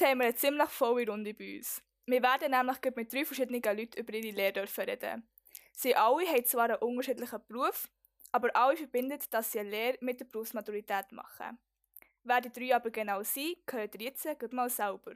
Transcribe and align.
Heute 0.00 0.12
haben 0.12 0.20
wir 0.20 0.26
eine 0.28 0.34
ziemlich 0.34 0.68
volle 0.70 1.06
Runde 1.06 1.34
bei 1.34 1.58
uns. 1.58 1.82
Wir 2.06 2.22
werden 2.22 2.52
nämlich 2.52 2.78
mit 2.96 3.12
drei 3.12 3.22
verschiedenen 3.22 3.60
Leuten 3.62 4.00
über 4.00 4.14
ihre 4.14 4.34
Lehre 4.34 4.66
reden. 4.78 5.28
Sie 5.72 5.94
alle 5.94 6.26
haben 6.26 6.44
zwar 6.46 6.70
einen 6.70 6.76
unterschiedlichen 6.76 7.38
Beruf, 7.46 7.86
aber 8.32 8.48
alle 8.56 8.78
verbindet, 8.78 9.30
dass 9.34 9.52
sie 9.52 9.58
eine 9.58 9.68
Lehre 9.68 9.98
mit 10.00 10.18
der 10.18 10.24
Berufsmaturität 10.24 11.12
machen. 11.12 11.58
Wer 12.24 12.40
die 12.40 12.50
drei 12.50 12.76
aber 12.76 12.90
genau 12.90 13.22
sind, 13.22 13.58
gehört 13.66 13.94
ihr 13.96 14.06
jetzt 14.06 14.26
mal 14.52 14.70
selber. 14.70 15.12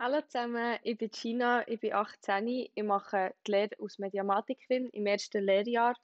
Hallo 0.00 0.20
zusammen, 0.22 0.76
ich 0.82 0.98
bin 0.98 1.10
Gina, 1.10 1.68
ich 1.68 1.78
bin 1.78 1.92
18, 1.92 2.48
ich 2.48 2.82
mache 2.82 3.32
die 3.46 3.52
Lehre 3.52 3.76
als 3.80 3.96
Mediamatikerin 4.00 4.88
im 4.88 5.06
ersten 5.06 5.44
Lehrjahr 5.44 5.94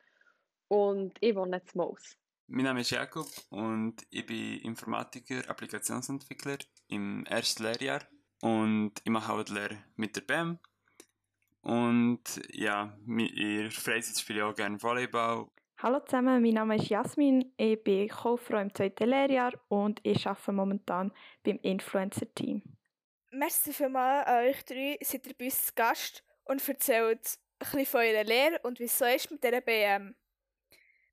und 0.69 1.17
ich 1.21 1.35
wohne 1.35 1.57
in 1.57 1.63
Maus. 1.75 2.17
Mein 2.55 2.67
Name 2.67 2.83
ist 2.83 2.91
Jakob 2.91 3.29
und 3.49 3.95
ich 4.11 4.27
bin 4.27 4.61
Informatiker, 4.61 5.49
Applikationsentwickler 5.49 6.59
im 6.89 7.25
ersten 7.25 7.63
Lehrjahr 7.63 8.03
und 8.43 8.93
ich 9.03 9.11
mache 9.11 9.33
auch 9.33 9.43
die 9.43 9.55
Lehre 9.55 9.79
mit 9.97 10.15
der 10.17 10.21
BAM. 10.21 10.59
Und 11.63 12.23
ja, 12.51 12.95
in 13.07 13.57
der 13.57 13.71
Freizeit 13.71 14.19
spiele 14.21 14.41
ich 14.41 14.45
auch 14.45 14.55
gerne 14.55 14.83
Volleyball. 14.83 15.47
Hallo 15.79 16.01
zusammen, 16.01 16.43
mein 16.43 16.53
Name 16.53 16.77
ist 16.77 16.91
Jasmin, 16.91 17.55
ich 17.57 17.83
bin 17.83 18.07
Kauffrau 18.09 18.59
im 18.59 18.75
zweiten 18.75 19.09
Lehrjahr 19.09 19.55
und 19.69 20.01
ich 20.03 20.27
arbeite 20.27 20.53
momentan 20.53 21.11
beim 21.45 21.59
Influencer-Team. 21.63 22.63
Merci 23.31 23.73
vielmals 23.73 24.27
an 24.27 24.45
euch 24.45 24.63
drei, 24.67 24.99
seid 25.01 25.27
ihr 25.27 25.35
bei 25.39 25.47
uns 25.47 25.69
zu 25.69 25.73
Gast 25.75 26.23
und 26.45 26.69
erzählt 26.69 27.39
ein 27.59 27.59
bisschen 27.61 27.87
von 27.87 28.01
eurer 28.01 28.25
Lehre 28.25 28.59
und 28.65 28.79
wie 28.79 28.85
es 28.85 28.99
so 28.99 29.07
ist 29.07 29.31
mit 29.31 29.43
dieser 29.43 29.63
BM. 29.63 30.15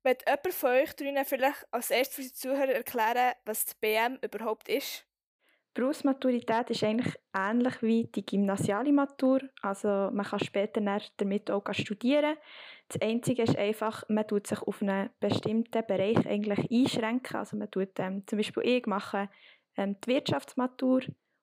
Wird 0.02 0.22
jemand 0.26 0.54
von 0.54 0.70
euch 0.70 0.94
drinnen 0.96 1.24
vielleicht 1.26 1.66
als 1.70 1.90
erstes 1.90 2.14
für 2.16 2.22
die 2.22 2.32
Zuhörer 2.32 2.72
erklären, 2.72 3.34
was 3.44 3.66
die 3.66 3.74
BM 3.80 4.18
überhaupt 4.22 4.68
ist? 4.68 5.06
Berufsmaturität 5.74 6.70
ist 6.70 6.82
eigentlich 6.82 7.14
ähnlich 7.34 7.80
wie 7.82 8.04
die 8.06 8.24
gymnasiale 8.24 8.92
Matur. 8.92 9.40
Also 9.62 10.10
man 10.10 10.26
kann 10.26 10.40
später 10.40 10.80
damit 11.18 11.50
auch 11.50 11.62
studieren. 11.72 12.36
Das 12.88 13.00
Einzige 13.00 13.42
ist 13.42 13.56
einfach, 13.56 14.02
man 14.08 14.26
tut 14.26 14.46
sich 14.46 14.60
auf 14.62 14.82
einen 14.82 15.10
bestimmten 15.20 15.86
Bereich 15.86 16.26
eigentlich 16.26 16.70
einschränken. 16.72 17.36
Also 17.36 17.56
man 17.56 17.70
tut 17.70 17.98
ähm, 17.98 18.26
zum 18.26 18.38
Beispiel 18.38 18.64
ich 18.64 18.86
mache 18.86 19.28
ähm, 19.76 19.96
die 20.00 20.08
Wirtschaftsmatur 20.08 21.02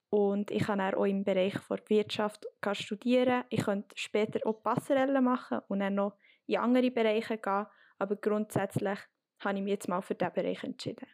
und 0.09 0.51
ich 0.51 0.63
kann 0.63 0.81
auch 0.81 1.05
im 1.05 1.23
Bereich 1.23 1.55
der 1.69 1.89
Wirtschaft 1.89 2.45
studieren. 2.73 3.45
Ich 3.49 3.63
könnte 3.63 3.95
später 3.97 4.45
auch 4.45 4.61
Passerellen 4.61 5.23
machen 5.23 5.61
und 5.69 5.79
dann 5.79 5.95
noch 5.95 6.17
in 6.47 6.57
andere 6.57 6.91
Bereiche 6.91 7.37
gehen 7.37 7.67
aber 7.99 8.15
grundsätzlich 8.15 8.99
habe 9.39 9.57
ich 9.57 9.63
mich 9.63 9.71
jetzt 9.71 9.87
mal 9.87 10.01
für 10.01 10.15
diesen 10.15 10.33
Bereich 10.33 10.63
entschieden. 10.63 11.07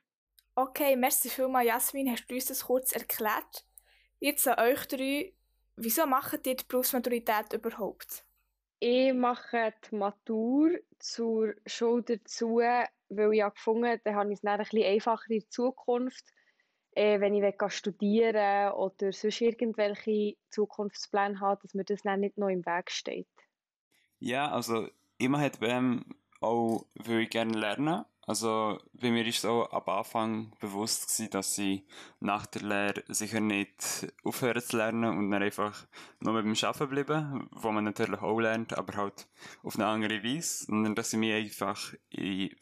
Okay, 0.56 0.96
merci 0.96 1.30
vielmals, 1.30 1.68
Jasmin, 1.68 2.12
hast 2.12 2.30
du 2.30 2.36
uns 2.36 2.46
das 2.46 2.66
kurz 2.66 2.92
erklärt. 2.92 3.66
Jetzt 4.20 4.48
an 4.48 4.60
euch 4.60 4.88
drei, 4.88 5.34
wieso 5.76 6.06
macht 6.06 6.46
ihr 6.46 6.56
die 6.56 6.66
Berufsmaturität 6.68 7.54
überhaupt? 7.54 8.24
Ich 8.80 9.14
mache 9.14 9.74
die 9.90 9.96
Matur 9.96 10.72
zur 11.00 11.56
Schule 11.66 12.04
dazu, 12.04 12.58
weil 12.58 13.34
ich 13.34 13.42
habe 13.42 13.56
gefunden 13.56 14.00
dann 14.04 14.16
habe 14.16 14.30
ich 14.30 14.36
es 14.36 14.42
dann 14.42 14.60
ein 14.60 14.66
bisschen 14.66 14.84
einfacher 14.84 15.32
in 15.32 15.50
Zukunft, 15.50 16.26
äh, 16.92 17.20
wenn 17.20 17.34
ich 17.34 17.74
studieren 17.74 18.74
oder 18.74 19.12
sonst 19.12 19.42
irgendwelche 19.42 20.36
Zukunftspläne 20.50 21.40
habe, 21.40 21.62
dass 21.62 21.74
mir 21.74 21.86
das 21.86 22.02
dann 22.04 22.20
nicht 22.20 22.38
noch 22.38 22.50
im 22.50 22.66
Weg 22.66 22.92
steht. 22.92 23.28
Ja, 24.20 24.52
also 24.52 24.88
immer 25.18 25.40
hat 25.40 25.60
BM 25.60 26.06
auch 26.44 26.86
weil 26.96 27.22
ich 27.22 27.30
gerne 27.30 27.58
lernen. 27.58 28.06
Also 28.26 28.80
bei 28.94 29.12
mir 29.12 29.26
ist 29.28 29.46
auch 29.46 29.70
am 29.74 29.98
Anfang 29.98 30.54
bewusst 30.62 31.10
gewesen, 31.10 31.30
dass 31.32 31.58
ich 31.58 31.84
nach 32.22 32.46
der 32.46 32.62
Lehre 32.62 33.04
sicher 33.08 33.42
nicht 33.42 34.08
aufhören 34.24 34.62
zu 34.62 34.78
lernen 34.78 35.18
und 35.18 35.30
dann 35.30 35.44
einfach 35.44 35.86
nur 36.22 36.34
beim 36.34 36.54
Arbeiten 36.62 36.90
bleiben, 36.90 37.50
wo 37.52 37.72
man 37.72 37.84
natürlich 37.84 38.22
auch 38.22 38.40
lernt, 38.40 38.78
aber 38.78 38.96
halt 38.96 39.28
auf 39.62 39.76
eine 39.76 39.88
andere 39.88 40.24
Weise. 40.24 40.72
Und 40.72 40.96
dass 40.96 41.12
ich 41.12 41.20
mich 41.20 41.34
einfach 41.34 41.94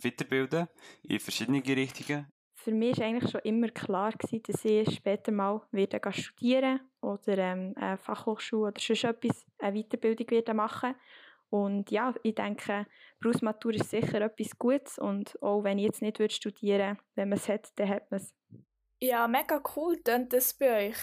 weiterbilde, 0.04 0.68
in 1.04 1.20
verschiedene 1.20 1.64
Richtungen. 1.64 2.26
Für 2.56 2.72
mich 2.72 2.98
war 2.98 3.06
eigentlich 3.06 3.32
schon 3.32 3.42
immer 3.42 3.70
klar, 3.70 4.12
gewesen, 4.14 4.44
dass 4.48 4.66
ich 4.66 4.96
später 4.96 5.32
mal 5.32 5.62
wieder 5.72 6.00
studieren 6.12 6.80
oder 7.02 7.38
ähm, 7.38 7.74
eine 7.76 7.98
Fachhochschule 7.98 8.70
oder 8.70 8.80
sonst 8.80 9.04
etwas, 9.04 9.46
eine 9.60 9.84
Weiterbildung 9.84 10.56
machen 10.56 10.96
und 11.52 11.92
ja, 11.92 12.16
ich 12.24 12.36
denke, 12.36 12.88
Berufsmatur 13.20 13.74
ist 13.74 13.90
sicher 13.90 14.22
etwas 14.22 14.58
Gutes 14.58 14.98
und 14.98 15.38
auch 15.44 15.64
wenn 15.64 15.78
ich 15.78 15.86
jetzt 15.86 16.02
nicht 16.02 16.18
würde 16.18 16.34
studieren 16.34 16.98
würde, 16.98 17.02
wenn 17.16 17.30
man 17.30 17.38
es 17.38 17.50
hat, 17.50 17.74
dann 17.76 17.90
hat 17.90 18.10
man 18.10 18.22
es. 18.22 18.34
Ja, 19.02 19.28
mega 19.28 19.62
cool 19.76 19.98
klingt 19.98 20.32
das 20.32 20.54
bei 20.54 20.88
euch. 20.88 20.98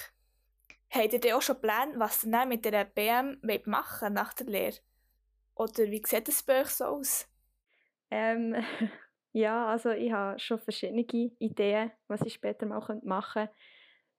Habt 0.90 1.12
ihr 1.12 1.20
denn 1.20 1.34
auch 1.34 1.42
schon 1.42 1.60
Pläne, 1.60 1.92
was 1.96 2.24
ihr 2.24 2.32
dann 2.32 2.48
mit 2.48 2.64
der 2.64 2.84
BM 2.86 3.38
machen 3.66 4.14
nach 4.14 4.32
der 4.32 4.46
Lehre? 4.46 4.78
Oder 5.54 5.84
wie 5.90 6.02
sieht 6.06 6.28
es 6.28 6.42
bei 6.42 6.62
euch 6.62 6.70
so 6.70 6.86
aus? 6.86 7.28
Ähm, 8.10 8.56
ja, 9.32 9.66
also 9.66 9.90
ich 9.90 10.10
habe 10.12 10.38
schon 10.38 10.60
verschiedene 10.60 11.02
Ideen, 11.02 11.90
was 12.06 12.22
ich 12.22 12.32
später 12.32 12.64
mal 12.64 12.80
machen 13.02 13.34
könnte. 13.34 13.52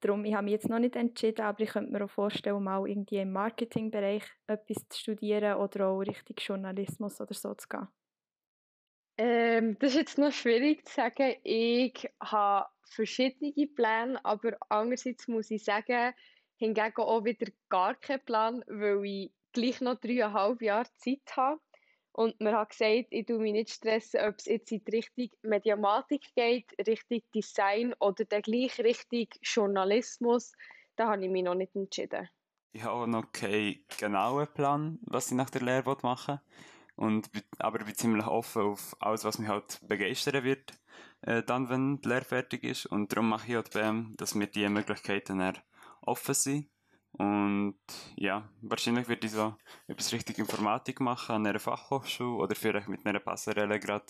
Darum, 0.01 0.23
ich 0.23 0.33
habe 0.33 0.45
mich 0.45 0.53
jetzt 0.53 0.69
noch 0.69 0.79
nicht 0.79 0.95
entschieden, 0.95 1.41
aber 1.41 1.59
ich 1.61 1.71
könnte 1.71 1.91
mir 1.91 2.05
auch 2.05 2.09
vorstellen, 2.09 2.63
mal 2.63 2.87
irgendwie 2.87 3.17
im 3.17 3.31
Marketingbereich 3.31 4.23
etwas 4.47 4.87
zu 4.87 4.99
studieren 4.99 5.57
oder 5.57 5.87
auch 5.87 5.99
Richtung 5.99 6.35
Journalismus 6.37 7.19
oder 7.19 7.33
so 7.33 7.53
zu 7.53 7.67
gehen. 7.67 7.87
Ähm, 9.17 9.77
das 9.79 9.91
ist 9.91 9.97
jetzt 9.97 10.17
noch 10.17 10.31
schwierig 10.31 10.87
zu 10.87 10.95
sagen. 10.95 11.35
Ich 11.43 12.09
habe 12.21 12.69
verschiedene 12.83 13.67
Pläne, 13.67 14.23
aber 14.23 14.57
andererseits 14.69 15.27
muss 15.27 15.51
ich 15.51 15.65
sagen, 15.65 16.13
hingegen 16.55 17.01
auch 17.01 17.25
wieder 17.25 17.51
gar 17.67 17.95
keinen 17.95 18.23
Plan, 18.23 18.63
weil 18.67 19.03
ich 19.05 19.33
gleich 19.51 19.81
noch 19.81 19.99
dreieinhalb 19.99 20.61
Jahre 20.61 20.89
Zeit 20.95 21.35
habe. 21.35 21.59
Und 22.11 22.39
mir 22.41 22.57
hat 22.57 22.69
gesagt, 22.69 23.07
ich 23.11 23.25
tue 23.25 23.39
mich 23.39 23.53
nicht 23.53 23.69
stressen, 23.69 24.19
ob 24.21 24.35
es 24.39 24.45
jetzt 24.45 24.71
in 24.71 24.83
die 24.83 24.91
Richtung 24.91 25.29
Mediamatik 25.41 26.33
geht, 26.35 26.65
Richtung 26.85 27.21
Design 27.33 27.93
oder 27.99 28.25
dann 28.25 28.41
gleich 28.41 28.79
Richtung 28.79 29.27
Journalismus. 29.41 30.53
Da 30.95 31.07
habe 31.07 31.25
ich 31.25 31.31
mich 31.31 31.43
noch 31.43 31.55
nicht 31.55 31.75
entschieden. 31.75 32.27
Ich 32.71 32.83
habe 32.83 33.09
noch 33.09 33.31
keinen 33.31 33.83
genauen 33.97 34.47
Plan, 34.53 34.99
was 35.01 35.31
ich 35.31 35.37
nach 35.37 35.49
der 35.49 35.61
Lehre 35.61 35.97
machen 36.01 36.35
will. 36.35 37.05
Und, 37.05 37.29
aber 37.59 37.79
ich 37.79 37.85
bin 37.85 37.95
ziemlich 37.95 38.25
offen 38.25 38.61
auf 38.63 38.95
alles, 38.99 39.23
was 39.23 39.39
mich 39.39 39.47
halt 39.47 39.79
begeistern 39.87 40.43
wird, 40.43 40.73
äh, 41.21 41.41
dann, 41.43 41.69
wenn 41.69 42.01
die 42.01 42.09
Lehre 42.09 42.25
fertig 42.25 42.65
ist. 42.65 42.87
Und 42.87 43.13
darum 43.13 43.29
mache 43.29 43.47
ich 43.47 43.63
die 43.63 43.79
BM, 43.79 44.13
dass 44.17 44.35
mir 44.35 44.47
diese 44.47 44.69
Möglichkeiten 44.69 45.53
offen 46.01 46.35
sind. 46.35 46.69
Und 47.13 47.75
ja, 48.15 48.47
wahrscheinlich 48.61 49.07
würde 49.07 49.25
ich 49.25 49.33
so 49.33 49.55
etwas 49.87 50.13
richtig 50.13 50.37
Informatik 50.37 50.99
machen 50.99 51.35
an 51.35 51.47
einer 51.47 51.59
Fachhochschule 51.59 52.43
oder 52.43 52.55
vielleicht 52.55 52.87
mit 52.87 53.05
einer 53.05 53.19
Passerelle 53.19 53.79
gerade 53.79 54.05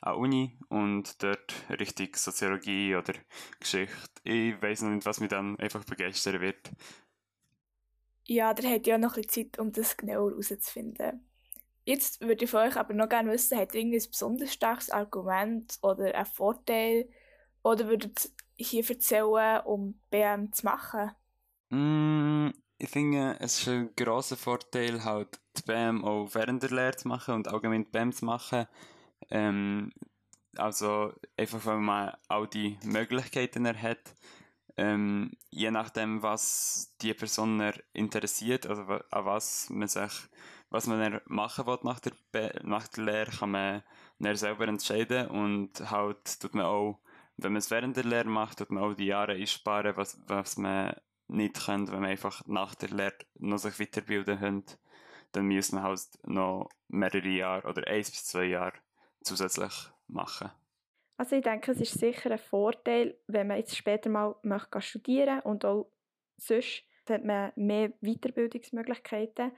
an 0.00 0.16
Uni 0.16 0.58
und 0.68 1.22
dort 1.22 1.54
richtig 1.70 2.16
Soziologie 2.16 2.94
oder 2.94 3.14
Geschichte. 3.58 3.96
Ich 4.22 4.60
weiß 4.60 4.82
noch 4.82 4.90
nicht, 4.90 5.06
was 5.06 5.20
mich 5.20 5.30
dann 5.30 5.58
einfach 5.58 5.84
begeistern 5.84 6.40
wird. 6.40 6.70
Ja, 8.24 8.54
da 8.54 8.62
habt 8.68 8.86
ihr 8.86 8.92
ja 8.92 8.98
noch 8.98 9.16
ein 9.16 9.22
bisschen 9.22 9.50
Zeit, 9.50 9.58
um 9.58 9.72
das 9.72 9.96
genauer 9.96 10.30
herauszufinden. 10.30 11.26
Jetzt 11.84 12.20
würde 12.20 12.44
ich 12.44 12.50
von 12.50 12.60
euch 12.60 12.76
aber 12.76 12.94
noch 12.94 13.08
gerne 13.08 13.32
wissen, 13.32 13.58
habt 13.58 13.74
ihr 13.74 13.80
irgendein 13.80 14.08
besonders 14.08 14.52
starkes 14.52 14.90
Argument 14.90 15.78
oder 15.82 16.14
einen 16.14 16.26
Vorteil 16.26 17.08
oder 17.64 17.88
würdet 17.88 18.30
ihr 18.56 18.66
hier 18.66 18.88
erzählen, 18.88 19.62
um 19.64 20.00
BM 20.10 20.52
zu 20.52 20.64
machen? 20.64 21.10
Mm, 21.72 22.50
ich 22.78 22.90
finde, 22.90 23.36
es 23.40 23.60
ist 23.60 23.68
ein 23.68 23.90
grosser 23.96 24.36
Vorteil, 24.36 25.04
halt 25.04 25.40
die 25.56 25.62
BAM 25.62 26.04
auch 26.04 26.28
während 26.34 26.62
der 26.62 26.70
Lehre 26.70 26.96
zu 26.96 27.08
machen 27.08 27.34
und 27.34 27.48
allgemein 27.48 27.84
die 27.84 27.90
BAM 27.90 28.12
zu 28.12 28.26
machen. 28.26 28.66
Ähm, 29.30 29.90
also 30.56 31.14
einfach, 31.36 31.64
weil 31.64 31.78
man 31.78 32.12
all 32.28 32.46
die 32.48 32.78
Möglichkeiten 32.84 33.64
er 33.64 33.80
hat. 33.80 34.14
Ähm, 34.76 35.32
je 35.50 35.70
nachdem, 35.70 36.22
was 36.22 36.94
die 37.00 37.14
Person 37.14 37.62
interessiert, 37.94 38.66
also 38.66 38.82
an 38.82 39.24
was 39.24 39.70
man 39.70 39.88
sich, 39.88 40.12
was 40.70 40.86
man 40.86 41.20
machen 41.26 41.66
will 41.66 41.78
nach 41.84 42.00
der, 42.00 42.12
nach 42.64 42.88
der 42.88 43.04
Lehre, 43.04 43.30
kann 43.30 43.50
man 43.50 43.82
dann 44.18 44.36
selber 44.36 44.68
entscheiden 44.68 45.28
und 45.28 45.90
halt 45.90 46.40
tut 46.40 46.54
man 46.54 46.66
auch, 46.66 47.00
wenn 47.38 47.52
man 47.52 47.60
es 47.60 47.70
während 47.70 47.96
der 47.96 48.04
Lehre 48.04 48.28
macht, 48.28 48.58
tut 48.58 48.70
man 48.70 48.82
auch 48.84 48.94
die 48.94 49.06
Jahre 49.06 49.32
einsparen, 49.32 49.96
was, 49.96 50.18
was 50.26 50.56
man 50.58 50.94
nicht 51.32 51.64
können, 51.66 51.88
wenn 51.88 52.00
man 52.00 52.10
einfach 52.10 52.46
nach 52.46 52.74
der 52.74 52.90
Lehre 52.90 53.14
noch 53.38 53.58
sich 53.58 53.78
weiterbilden 53.80 54.38
könnte, 54.38 54.76
dann 55.32 55.46
müssen 55.46 55.76
wir 55.76 55.82
halt 55.82 56.00
noch 56.24 56.68
mehrere 56.88 57.28
Jahre 57.28 57.68
oder 57.68 57.86
eins 57.86 58.10
bis 58.10 58.26
zwei 58.26 58.44
Jahre 58.44 58.74
zusätzlich 59.22 59.72
machen. 60.08 60.50
Also 61.16 61.36
ich 61.36 61.42
denke, 61.42 61.72
es 61.72 61.80
ist 61.80 61.98
sicher 61.98 62.30
ein 62.30 62.38
Vorteil, 62.38 63.16
wenn 63.26 63.46
man 63.46 63.58
jetzt 63.58 63.76
später 63.76 64.10
mal 64.10 64.34
möchte 64.42 64.80
studieren 64.80 65.40
und 65.40 65.64
auch 65.64 65.90
sonst 66.36 66.84
hat 67.08 67.24
man 67.24 67.52
mehr 67.56 67.92
Weiterbildungsmöglichkeiten. 68.00 69.52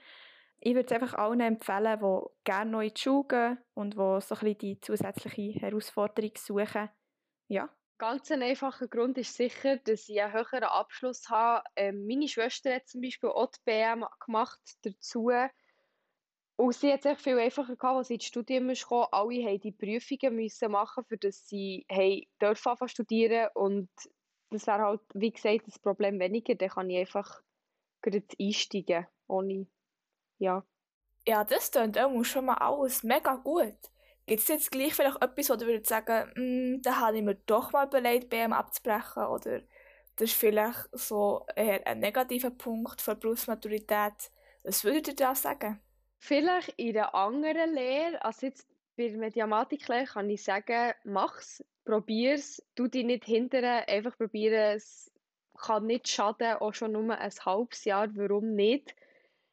Ich 0.61 0.75
würde 0.75 0.87
es 0.87 1.01
einfach 1.01 1.15
allen 1.19 1.41
empfehlen, 1.41 2.01
die 2.01 2.21
gerne 2.45 2.71
neu 2.71 2.87
in 2.87 2.95
die 2.95 3.01
Schule 3.01 3.27
gehen 3.29 3.59
und 3.75 3.95
die 3.95 3.97
so 3.99 4.05
ein 4.07 4.21
bisschen 4.21 4.59
die 4.59 4.81
zusätzliche 4.81 5.61
Herausforderung 5.61 6.33
suchen. 6.37 6.89
Ja, 7.49 7.69
Ganz 7.97 8.31
ein 8.31 8.43
einfacher 8.43 8.89
Grund 8.89 9.19
ist 9.19 9.35
sicher, 9.35 9.77
dass 9.77 10.09
ich 10.09 10.21
einen 10.21 10.33
höheren 10.33 10.65
Abschluss 10.65 11.29
habe. 11.31 11.65
Ähm, 11.77 12.07
meine 12.07 12.29
Schwester 12.29 12.75
hat 12.75 12.89
zum 12.89 13.01
Beispiel 13.01 13.31
auch 13.31 13.51
die 13.53 13.61
BM 13.65 14.05
gemacht 14.25 14.61
dazu. 14.83 15.31
Und 16.57 16.75
sie 16.75 16.93
hat 16.93 17.07
es 17.07 17.21
viel 17.21 17.39
einfacher 17.39 17.77
gehabt, 17.77 17.97
als 17.97 18.09
sie 18.09 18.15
ins 18.15 18.25
Studium 18.25 18.73
kam. 18.73 19.07
Alle 19.13 19.43
mussten 19.43 19.61
die 19.61 19.73
Prüfungen 19.73 20.37
müssen 20.37 20.73
machen, 20.73 21.05
für 21.05 21.19
das 21.19 21.49
sie 21.49 21.85
hey, 21.89 22.29
dürfen 22.41 22.89
studieren 22.89 23.49
Und 23.55 23.89
das 24.51 24.67
wäre 24.67 24.83
halt, 24.83 25.01
wie 25.15 25.33
gesagt, 25.33 25.67
das 25.67 25.79
Problem 25.79 26.19
weniger. 26.19 26.55
Dann 26.55 26.69
kann 26.69 26.91
ich 26.91 26.99
einfach 26.99 27.43
einsteigen, 28.39 29.07
ohne, 29.29 29.67
ja. 30.39 30.65
Ja, 31.27 31.43
das 31.45 31.71
klingt 31.71 31.97
schon 32.27 32.45
mal 32.45 32.55
alles 32.55 33.03
mega 33.03 33.37
gut. 33.37 33.79
Gibt 34.27 34.41
es 34.41 34.49
jetzt 34.49 34.71
gleich 34.71 34.95
vielleicht 34.95 35.23
etwas, 35.23 35.51
wo 35.51 35.57
du 35.57 35.67
würdest 35.67 35.89
sagen, 35.89 36.31
mm, 36.35 36.83
da 36.83 37.01
habe 37.01 37.19
ich 37.19 37.23
mir 37.23 37.35
doch 37.47 37.73
mal 37.73 37.87
überlegt, 37.87 38.31
BM 38.31 38.53
abzubrechen 38.53 39.25
oder 39.25 39.61
das 40.17 40.31
ist 40.31 40.37
vielleicht 40.37 40.89
so 40.93 41.45
eher 41.57 41.87
ein 41.87 41.99
negativer 41.99 42.51
Punkt 42.51 43.03
für 43.03 43.17
Berufsmaturität. 43.17 44.31
Was 44.63 44.85
würdet 44.85 45.09
ihr 45.09 45.17
da 45.17 45.35
sagen? 45.35 45.81
Vielleicht 46.19 46.71
in 46.79 46.97
einer 46.97 47.15
anderen 47.15 47.75
Lehre, 47.75 48.25
also 48.25 48.47
jetzt 48.47 48.67
bei 48.97 49.09
der 49.09 49.19
Mediamatiklehre 49.19 50.07
kann 50.07 50.31
ich 50.31 50.43
sagen, 50.43 50.95
mach's, 51.05 51.63
probier's, 51.85 52.63
tu 52.75 52.87
dich 52.87 53.05
nicht 53.05 53.25
hindern, 53.25 53.85
einfach 53.87 54.17
probieren, 54.17 54.77
es 54.77 55.13
kann 55.59 55.87
nicht 55.87 56.09
schaden, 56.09 56.55
auch 56.55 56.73
schon 56.73 56.93
nur 56.93 57.17
ein 57.17 57.33
halbes 57.45 57.85
Jahr, 57.85 58.09
warum 58.17 58.55
nicht? 58.55 58.95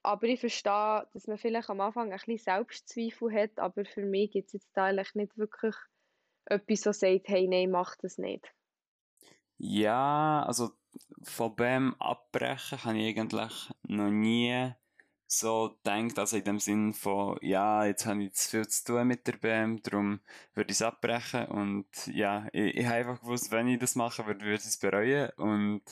Aber 0.04 0.28
ich 0.28 0.40
verstehe, 0.40 1.08
dass 1.14 1.28
man 1.28 1.38
vielleicht 1.38 1.70
am 1.70 1.82
Anfang 1.82 2.12
ein 2.12 2.18
bisschen 2.18 2.38
Selbstzweifel 2.38 3.34
hat, 3.34 3.60
aber 3.60 3.86
für 3.86 4.04
mich 4.04 4.32
gibt 4.32 4.48
es 4.48 4.54
jetzt 4.54 4.72
da 4.74 4.86
eigentlich 4.86 5.14
nicht 5.16 5.38
wirklich 5.38 5.76
etwas, 6.46 6.82
das 6.82 7.00
sagt, 7.00 7.28
hey, 7.28 7.48
nein, 7.48 7.70
mach 7.70 7.96
das 7.98 8.18
nicht. 8.18 8.52
Ja, 9.58 10.44
also 10.44 10.72
von 11.22 11.56
BM 11.56 11.96
abbrechen 12.00 12.84
habe 12.84 12.98
ich 12.98 13.20
eigentlich 13.20 13.72
noch 13.84 14.10
nie 14.10 14.74
so 15.28 15.78
gedacht, 15.84 16.20
also 16.20 16.38
in 16.38 16.44
dem 16.44 16.60
Sinn 16.60 16.94
von, 16.94 17.38
ja, 17.42 17.86
jetzt 17.86 18.06
habe 18.06 18.24
ich 18.24 18.34
zu 18.34 18.50
viel 18.50 18.68
zu 18.68 18.84
tun 18.84 19.08
mit 19.08 19.28
der 19.28 19.34
BM, 19.34 19.82
darum 19.82 20.20
würde 20.56 20.72
ich 20.72 20.78
es 20.78 20.82
abbrechen 20.82 21.46
und 21.46 21.88
ja, 22.08 22.48
ich, 22.52 22.76
ich 22.76 22.86
habe 22.86 22.96
einfach 22.96 23.22
gewusst, 23.22 23.52
wenn 23.52 23.68
ich 23.68 23.80
das 23.80 23.96
mache, 23.96 24.26
würde, 24.26 24.44
würde 24.44 24.56
ich 24.56 24.66
es 24.66 24.78
bereuen 24.78 25.30
und 25.38 25.84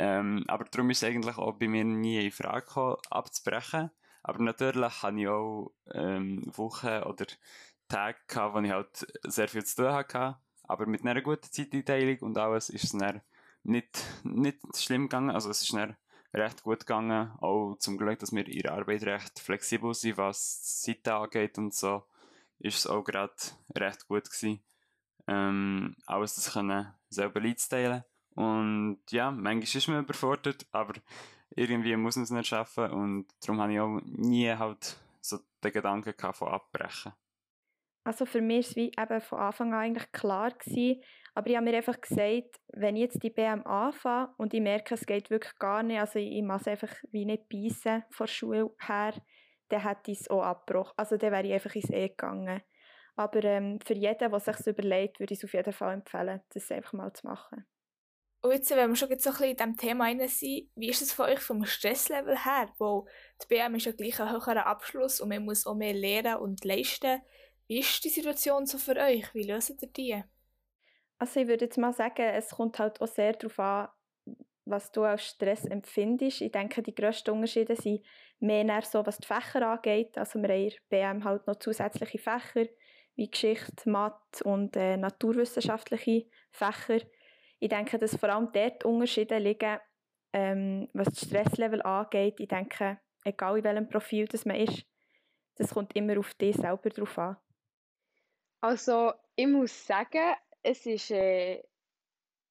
ähm, 0.00 0.44
aber 0.46 0.64
darum 0.66 0.90
ist 0.90 1.02
es 1.02 1.08
eigentlich 1.08 1.36
auch 1.38 1.54
bei 1.54 1.66
mir 1.66 1.82
nie 1.84 2.24
in 2.24 2.30
Frage 2.30 2.64
gekommen, 2.64 2.98
abzubrechen. 3.10 3.90
Aber 4.22 4.38
natürlich 4.40 5.02
hatte 5.02 5.18
ich 5.18 5.26
auch 5.26 5.72
ähm, 5.92 6.44
Wochen 6.56 7.02
oder 7.02 7.26
Tage 7.88 8.18
gehabt, 8.28 8.54
wo 8.54 8.60
ich 8.60 8.70
halt 8.70 9.06
sehr 9.24 9.48
viel 9.48 9.64
zu 9.64 9.82
tun 9.82 9.92
hatte. 9.92 10.36
Aber 10.62 10.86
mit 10.86 11.04
einer 11.04 11.20
guten 11.20 11.50
Zeiteinteilung 11.50 12.18
und 12.20 12.38
alles 12.38 12.70
ist 12.70 12.84
es 12.84 12.92
dann 12.92 13.22
nicht, 13.64 14.04
nicht 14.22 14.60
schlimm 14.76 15.08
gegangen. 15.08 15.30
Also 15.30 15.50
es 15.50 15.62
ist 15.62 15.72
dann 15.72 15.96
recht 16.32 16.62
gut 16.62 16.80
gegangen. 16.80 17.32
Auch 17.40 17.74
zum 17.80 17.98
Glück, 17.98 18.20
dass 18.20 18.30
wir 18.30 18.46
in 18.46 18.60
der 18.60 18.74
Arbeit 18.74 19.02
recht 19.02 19.40
flexibel 19.40 19.94
sind, 19.94 20.16
was 20.16 20.82
die 20.86 21.02
Zeit 21.02 21.08
angeht 21.12 21.58
und 21.58 21.74
so, 21.74 22.04
ist 22.60 22.78
es 22.78 22.86
auch 22.86 23.02
gerade 23.02 23.34
recht 23.74 24.06
gut 24.06 24.30
gewesen. 24.30 24.62
Ähm, 25.26 25.96
alles 26.06 26.36
das 26.36 26.52
können 26.52 26.94
selber 27.08 27.40
einzuteilen. 27.40 28.04
Und 28.38 29.00
ja, 29.10 29.32
manchmal 29.32 29.62
ist 29.62 29.88
man 29.88 30.04
überfordert, 30.04 30.64
aber 30.70 30.94
irgendwie 31.56 31.96
muss 31.96 32.14
man 32.14 32.22
es 32.22 32.30
nicht 32.30 32.46
schaffen 32.46 32.88
und 32.92 33.26
darum 33.40 33.60
habe 33.60 33.72
ich 33.72 33.80
auch 33.80 34.00
nie 34.04 34.48
halt 34.48 34.96
so 35.20 35.38
den 35.64 35.72
Gedanken 35.72 36.14
von 36.32 36.46
abbrechen. 36.46 37.14
Also 38.04 38.26
für 38.26 38.40
mich 38.40 38.66
war 38.66 38.70
es 38.70 38.76
wie 38.76 38.92
eben 38.96 39.20
von 39.20 39.40
Anfang 39.40 39.74
an 39.74 39.80
eigentlich 39.80 40.12
klar 40.12 40.52
gewesen, 40.52 41.02
aber 41.34 41.50
ich 41.50 41.56
habe 41.56 41.64
mir 41.64 41.78
einfach 41.78 42.00
gesagt, 42.00 42.60
wenn 42.74 42.94
ich 42.94 43.02
jetzt 43.02 43.24
die 43.24 43.30
BM 43.30 43.66
anfange 43.66 44.32
und 44.36 44.54
ich 44.54 44.60
merke, 44.60 44.94
es 44.94 45.04
geht 45.04 45.30
wirklich 45.30 45.58
gar 45.58 45.82
nicht, 45.82 45.98
also 45.98 46.20
ich, 46.20 46.40
muss 46.44 46.68
einfach 46.68 46.94
wie 47.10 47.24
nicht 47.24 47.48
beißen 47.48 48.04
von 48.08 48.26
der 48.26 48.32
Schule 48.32 48.70
her, 48.78 49.14
dann 49.68 49.82
hätte 49.82 50.12
ich 50.12 50.20
es 50.20 50.30
auch 50.30 50.44
abgebrochen. 50.44 50.94
Also 50.96 51.16
dann 51.16 51.32
wäre 51.32 51.44
ich 51.44 51.54
einfach 51.54 51.74
ins 51.74 51.90
E 51.90 52.08
gegangen. 52.08 52.62
Aber 53.16 53.42
ähm, 53.42 53.80
für 53.84 53.94
jeden, 53.94 54.30
der 54.30 54.40
sich 54.40 54.66
überlegt, 54.68 55.18
würde 55.18 55.34
ich 55.34 55.40
es 55.40 55.44
auf 55.44 55.54
jeden 55.54 55.72
Fall 55.72 55.94
empfehlen, 55.94 56.40
das 56.50 56.70
einfach 56.70 56.92
mal 56.92 57.12
zu 57.12 57.26
machen. 57.26 57.66
Und 58.40 58.52
jetzt, 58.52 58.70
wenn 58.70 58.88
wir 58.88 58.96
schon 58.96 59.08
so 59.08 59.30
ein 59.30 59.36
bisschen 59.36 59.50
in 59.50 59.56
diesem 59.56 59.76
Thema 59.76 60.04
rein 60.04 60.28
sind, 60.28 60.70
wie 60.76 60.88
ist 60.88 61.02
es 61.02 61.12
für 61.12 61.24
euch 61.24 61.40
vom 61.40 61.64
Stresslevel 61.64 62.44
her? 62.44 62.72
Wo 62.78 63.08
die 63.42 63.46
BM 63.48 63.74
ist 63.74 63.86
ja 63.86 63.92
gleich 63.92 64.20
ein 64.20 64.30
höherer 64.30 64.66
Abschluss 64.66 65.20
und 65.20 65.30
man 65.30 65.44
muss 65.44 65.66
auch 65.66 65.74
mehr 65.74 65.92
lernen 65.92 66.36
und 66.36 66.64
leisten. 66.64 67.20
Wie 67.66 67.80
ist 67.80 68.04
die 68.04 68.08
Situation 68.08 68.66
so 68.66 68.78
für 68.78 68.96
euch? 68.96 69.34
Wie 69.34 69.42
löst 69.42 69.82
ihr 69.82 69.88
die? 69.88 70.22
Also 71.18 71.40
ich 71.40 71.48
würde 71.48 71.64
jetzt 71.64 71.78
mal 71.78 71.92
sagen, 71.92 72.22
es 72.22 72.50
kommt 72.50 72.78
halt 72.78 73.00
auch 73.00 73.08
sehr 73.08 73.32
darauf 73.32 73.58
an, 73.58 73.88
was 74.64 74.92
du 74.92 75.02
als 75.02 75.24
Stress 75.26 75.64
empfindest. 75.64 76.40
Ich 76.40 76.52
denke, 76.52 76.82
die 76.82 76.94
grössten 76.94 77.30
Unterschiede 77.30 77.74
sind 77.74 78.04
mehr 78.38 78.82
so, 78.82 79.04
was 79.04 79.18
die 79.18 79.26
Fächer 79.26 79.68
angeht. 79.68 80.16
Also 80.16 80.40
wir 80.40 80.48
haben 80.48 80.68
in 80.68 80.72
BM 80.88 81.24
halt 81.24 81.46
noch 81.46 81.56
zusätzliche 81.56 82.18
Fächer 82.18 82.66
wie 83.16 83.28
Geschichte, 83.28 83.90
Mathe 83.90 84.44
und 84.44 84.76
äh, 84.76 84.96
naturwissenschaftliche 84.96 86.26
Fächer 86.52 87.00
ich 87.60 87.68
denke, 87.68 87.98
dass 87.98 88.16
vor 88.16 88.28
allem 88.28 88.50
dort 88.52 88.84
Unterschiede 88.84 89.38
liegen, 89.38 89.78
ähm, 90.32 90.88
was 90.92 91.08
das 91.08 91.26
Stresslevel 91.26 91.82
angeht. 91.82 92.38
Ich 92.38 92.48
denke, 92.48 93.00
egal 93.24 93.58
in 93.58 93.64
welchem 93.64 93.88
Profil 93.88 94.26
das 94.26 94.44
man 94.44 94.56
ist, 94.56 94.84
das 95.56 95.74
kommt 95.74 95.94
immer 95.96 96.18
auf 96.18 96.34
dich 96.34 96.56
selber 96.56 96.90
drauf 96.90 97.18
an. 97.18 97.36
Also, 98.60 99.12
ich 99.34 99.46
muss 99.46 99.86
sagen, 99.86 100.34
es 100.62 100.86
ist 100.86 101.10
äh, 101.10 101.62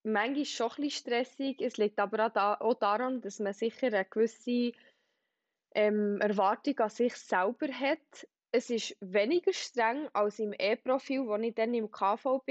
manchmal 0.03 0.45
schon 0.45 0.71
ein 0.71 0.75
bisschen 0.75 0.91
stressig. 0.91 1.61
Es 1.61 1.77
liegt 1.77 1.99
aber 1.99 2.31
auch, 2.59 2.73
daran, 2.75 3.21
dass 3.21 3.39
man 3.39 3.53
sicher 3.53 3.87
eine 3.87 4.05
gewisse 4.05 4.71
ähm, 5.75 6.19
Erwartung 6.21 6.79
an 6.79 6.89
sich 6.89 7.15
selber 7.15 7.67
hat. 7.67 8.27
Es 8.51 8.69
ist 8.69 8.95
weniger 9.01 9.53
streng 9.53 10.09
als 10.13 10.39
im 10.39 10.53
E-Profil, 10.57 11.27
wo 11.27 11.35
ich 11.35 11.53
dann 11.53 11.73
im 11.73 11.91
KV 11.91 12.25
war 12.25 12.41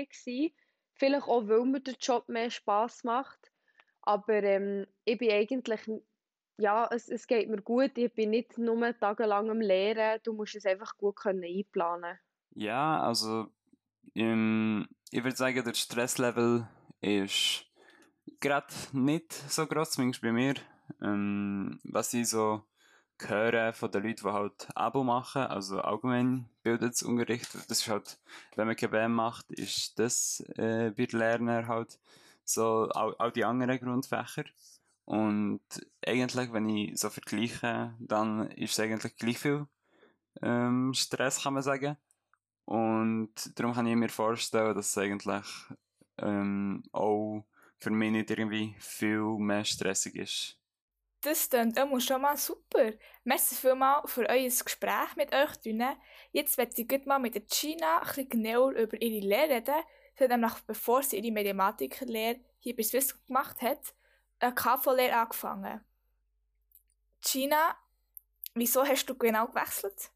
Vielleicht 0.96 1.28
auch, 1.28 1.46
weil 1.48 1.64
mir 1.64 1.81
der 1.81 1.94
Job 1.94 2.28
mehr 2.28 2.50
Spass 2.50 3.04
macht. 3.04 3.52
Aber 4.02 4.43
ähm, 4.43 4.87
ich 5.04 5.19
bin 5.19 5.31
eigentlich, 5.31 5.81
ja, 6.58 6.88
es, 6.90 7.09
es 7.09 7.26
geht 7.26 7.49
mir 7.50 7.61
gut. 7.61 7.99
Ich 7.99 8.12
bin 8.14 8.30
nicht 8.30 8.56
nur 8.56 8.99
tagelang 8.99 9.50
am 9.50 9.61
Lehren. 9.61 10.20
Du 10.23 10.32
musst 10.32 10.56
es 10.56 10.64
einfach 10.64 10.97
gut 10.97 11.16
können 11.16 11.44
einplanen 11.44 12.18
Ja, 12.54 13.00
also 13.00 13.49
ähm, 14.14 14.88
ich 15.11 15.23
würde 15.23 15.37
sagen, 15.37 15.64
der 15.64 15.75
Stresslevel 15.75 16.66
ist 17.00 17.66
gerade 18.40 18.73
nicht 18.92 19.32
so 19.32 19.66
groß, 19.66 19.92
zumindest 19.92 20.23
bei 20.23 20.32
mir. 20.32 20.54
Ähm, 21.02 21.78
was 21.85 22.14
ich 22.14 22.28
so 22.28 22.62
hören 23.18 23.73
von 23.73 23.90
den 23.90 24.02
Leuten, 24.02 24.25
die 24.25 24.32
halt 24.32 24.68
Abo 24.75 25.04
machen, 25.04 25.42
also 25.42 25.80
allgemein 25.80 26.49
Bildungsunterricht. 26.62 27.54
Das 27.54 27.80
ist 27.80 27.88
halt, 27.88 28.18
wenn 28.54 28.66
man 28.66 28.76
KBM 28.76 29.12
macht, 29.12 29.50
ist 29.50 29.99
das 29.99 30.40
äh, 30.56 30.92
bei 30.96 31.06
den 31.06 31.18
Lernern 31.18 31.68
halt 31.68 31.99
so 32.44 32.88
auch, 32.90 33.18
auch 33.18 33.30
die 33.30 33.44
anderen 33.44 33.78
Grundfächer. 33.78 34.44
Und 35.04 35.61
eigentlich, 36.04 36.52
wenn 36.52 36.68
ich 36.68 36.99
so 36.99 37.11
vergleiche, 37.11 37.94
dann 38.00 38.50
ist 38.50 38.73
es 38.73 38.80
eigentlich 38.80 39.16
gleich 39.16 39.38
viel 39.38 39.66
ähm, 40.42 40.92
Stress, 40.94 41.42
kann 41.42 41.54
man 41.54 41.62
sagen. 41.62 41.96
Und 42.64 43.32
darum 43.54 43.75
kann 43.75 43.87
ich 43.87 43.94
mir 43.94 44.08
vorstellen, 44.08 44.75
dass 44.75 44.90
es 44.90 44.99
eigentlich 44.99 45.46
ähm, 46.18 46.82
auch 46.92 47.44
für 47.78 47.90
mich 47.90 48.11
nicht 48.11 48.30
irgendwie 48.30 48.75
viel 48.78 49.38
mehr 49.38 49.64
stressig 49.64 50.16
ist. 50.16 50.58
Das 51.20 51.49
klingt 51.49 51.78
immer 51.78 52.00
schon 52.00 52.23
mal 52.23 52.37
super. 52.37 52.92
Merci 53.25 53.54
vielmals 53.54 54.12
für 54.12 54.28
euer 54.28 54.49
Gespräch 54.49 55.16
mit 55.16 55.35
euch 55.35 55.56
drinnen. 55.56 55.96
Jetzt 56.32 56.58
werde 56.58 56.73
ich 56.76 57.06
mal 57.06 57.18
mit 57.18 57.35
der 57.35 57.42
Gina 57.42 58.02
ein 58.02 58.28
genauer 58.28 58.73
über 58.73 59.00
ihre 59.00 59.26
Lehre 59.26 59.56
reden. 59.56 59.82
Sie 60.14 60.25
hat 60.25 60.30
nämlich, 60.30 60.54
bevor 60.66 61.02
sie 61.02 61.18
ihre 61.18 61.32
Mediamatikerlehre 61.32 62.40
hier 62.61 62.76
bei 62.76 62.82
Swisscom 62.82 63.20
gemacht 63.26 63.61
hat, 63.61 63.94
eine 64.38 64.54
KV-Lehre 64.54 65.16
angefangen. 65.16 65.85
Gina, 67.20 67.76
wieso 68.54 68.85
hast 68.87 69.06
du 69.06 69.16
genau 69.16 69.46
gewechselt? 69.46 70.11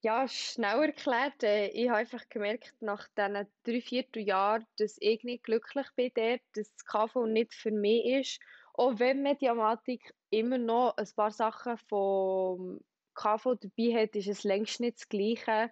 Ja, 0.00 0.28
schnell 0.28 0.82
erklärt. 0.82 1.42
Äh, 1.42 1.68
ich 1.68 1.88
habe 1.88 1.98
einfach 1.98 2.28
gemerkt, 2.28 2.74
nach 2.80 3.08
diesen 3.16 3.46
drei, 3.64 3.80
vier 3.80 4.04
Jahren, 4.22 4.66
dass 4.78 4.96
ich 5.00 5.24
nicht 5.24 5.44
glücklich 5.44 5.86
bin 5.96 6.12
dort, 6.14 6.42
dass 6.54 6.74
das 6.74 6.84
KV 6.84 7.26
nicht 7.26 7.54
für 7.54 7.70
mich 7.70 8.04
ist 8.04 8.40
auch 8.74 8.98
wenn 8.98 9.22
Mediamatik 9.22 10.14
immer 10.30 10.58
noch 10.58 10.96
ein 10.96 11.08
paar 11.14 11.30
Sachen 11.30 11.78
vom 11.78 12.80
KV 13.14 13.54
dabei 13.54 14.02
hat, 14.02 14.16
ist 14.16 14.28
es 14.28 14.44
längst 14.44 14.80
nicht 14.80 14.98
das 14.98 15.08
Gleiche. 15.08 15.70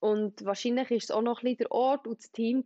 Und 0.00 0.44
wahrscheinlich 0.44 0.90
war 0.90 0.96
es 0.96 1.10
auch 1.10 1.22
noch 1.22 1.42
ein 1.42 1.56
der 1.56 1.70
Ort 1.70 2.06
und 2.06 2.18
das 2.18 2.30
Team 2.32 2.64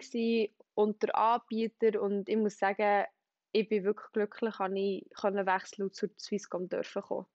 und 0.74 1.02
der 1.02 1.16
Anbieter. 1.16 2.00
Und 2.00 2.28
ich 2.28 2.36
muss 2.36 2.58
sagen, 2.58 3.04
ich 3.50 3.68
bin 3.68 3.84
wirklich 3.84 4.12
glücklich, 4.12 4.54
dass 4.54 4.70
ich 4.72 5.06
wechseln 5.20 5.84
und 5.84 5.94
zur 5.94 6.10
Swisscom 6.18 6.68
dürfen 6.68 7.02
kommen. 7.02 7.26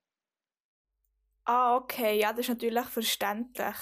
Ah, 1.44 1.76
okay, 1.76 2.20
ja, 2.20 2.32
das 2.32 2.42
ist 2.42 2.50
natürlich 2.50 2.86
verständlich. 2.86 3.76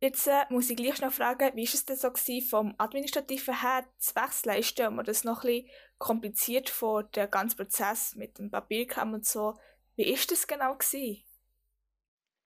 Jetzt 0.00 0.28
äh, 0.28 0.44
muss 0.48 0.70
ich 0.70 0.76
gleich 0.76 1.00
noch 1.00 1.12
fragen, 1.12 1.56
wie 1.56 1.66
war 1.66 1.74
es 1.74 1.84
denn 1.84 1.96
so 1.96 2.12
gewesen, 2.12 2.48
vom 2.48 2.74
Administrativen 2.78 3.60
her 3.60 3.84
zu 3.98 4.14
wechseln? 4.14 4.58
Ich 4.58 4.68
stelle 4.68 4.92
mir 4.92 5.02
das 5.02 5.24
noch 5.24 5.42
ein 5.42 5.62
bisschen 5.62 5.70
kompliziert 5.98 6.70
vor, 6.70 7.02
der 7.02 7.26
ganze 7.26 7.56
Prozess 7.56 8.14
mit 8.14 8.38
dem 8.38 8.50
Papierkram 8.50 9.14
und 9.14 9.26
so. 9.26 9.58
Wie 9.96 10.12
war 10.12 10.24
das 10.28 10.46
genau? 10.46 10.76
Gewesen? 10.76 11.24